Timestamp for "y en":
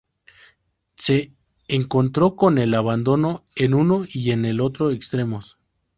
4.11-4.45